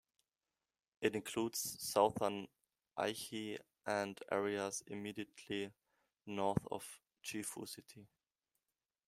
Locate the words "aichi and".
2.97-4.19